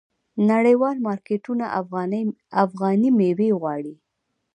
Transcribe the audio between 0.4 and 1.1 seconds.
نړیوال